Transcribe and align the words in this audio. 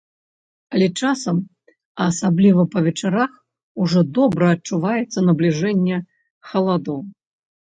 Але 0.75 0.85
часам, 1.01 1.35
а 1.99 2.07
асабліва 2.13 2.63
па 2.77 2.83
вечарах 2.87 3.31
ужо 3.85 3.99
добра 4.19 4.45
адчуваецца 4.55 5.19
набліжэнне 5.27 5.97
халадоў. 6.49 6.99